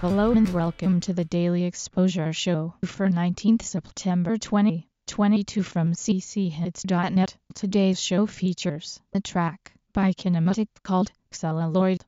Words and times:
Hello 0.00 0.30
and 0.30 0.48
welcome 0.48 1.00
to 1.00 1.12
the 1.12 1.26
Daily 1.26 1.64
Exposure 1.64 2.32
Show 2.32 2.72
for 2.86 3.10
19th 3.10 3.60
September 3.60 4.38
2022 4.38 5.62
from 5.62 5.92
cchits.net. 5.92 7.36
Today's 7.54 8.00
show 8.00 8.24
features 8.24 8.98
a 9.12 9.20
track 9.20 9.74
by 9.92 10.14
Kinematic 10.14 10.68
called 10.82 11.12
Celluloid. 11.32 12.02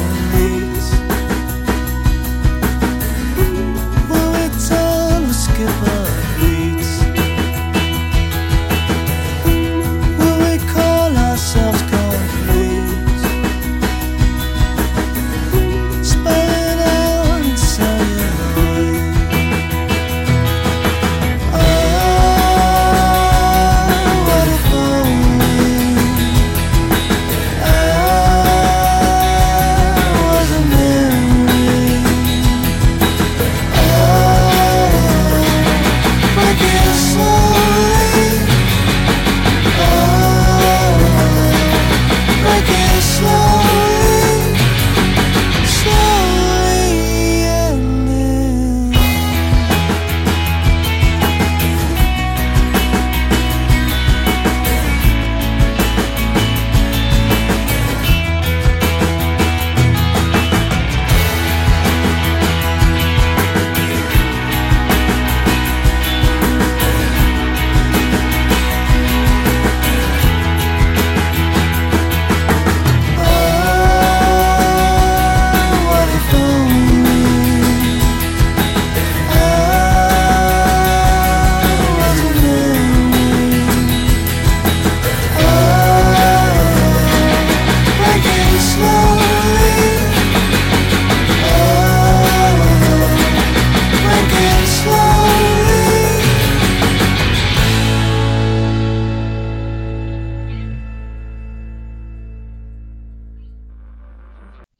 Happened 0.00 1.09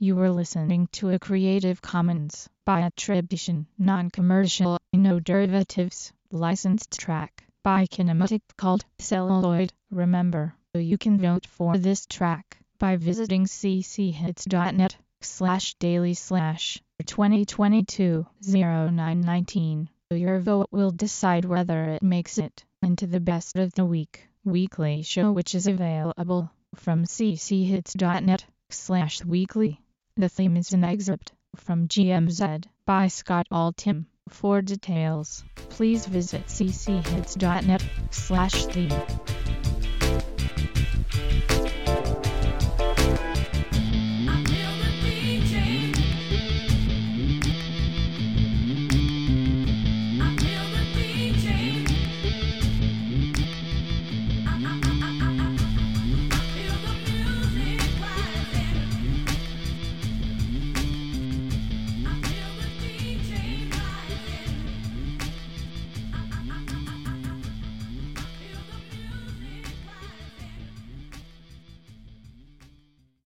You 0.02 0.16
were 0.16 0.30
listening 0.30 0.88
to 0.92 1.10
a 1.10 1.18
Creative 1.18 1.82
Commons 1.82 2.48
by 2.64 2.80
attribution, 2.80 3.66
non-commercial, 3.76 4.78
no 4.94 5.20
derivatives, 5.20 6.10
licensed 6.30 6.98
track 6.98 7.44
by 7.62 7.84
Kinematic 7.84 8.40
called 8.56 8.82
Celluloid. 8.98 9.74
Remember, 9.90 10.54
you 10.72 10.96
can 10.96 11.18
vote 11.18 11.46
for 11.46 11.76
this 11.76 12.06
track 12.06 12.56
by 12.78 12.96
visiting 12.96 13.44
cchits.net 13.44 14.96
slash 15.20 15.74
daily 15.74 16.14
slash 16.14 16.82
2022 17.04 18.26
0919. 18.48 19.90
Your 20.12 20.40
vote 20.40 20.68
will 20.70 20.92
decide 20.92 21.44
whether 21.44 21.84
it 21.90 22.02
makes 22.02 22.38
it 22.38 22.64
into 22.82 23.06
the 23.06 23.20
best 23.20 23.54
of 23.56 23.74
the 23.74 23.84
week 23.84 24.30
weekly 24.44 25.02
show 25.02 25.30
which 25.30 25.54
is 25.54 25.66
available 25.66 26.50
from 26.74 27.04
cchits.net 27.04 28.46
slash 28.70 29.22
weekly. 29.22 29.78
The 30.16 30.28
theme 30.28 30.56
is 30.56 30.72
an 30.72 30.84
excerpt 30.84 31.32
from 31.56 31.88
GMZ 31.88 32.64
by 32.84 33.08
Scott 33.08 33.46
Altham. 33.50 34.06
For 34.28 34.60
details, 34.60 35.44
please 35.70 36.06
visit 36.06 36.46
cchits.net 36.46 37.82
slash 38.10 38.66
theme. 38.66 38.90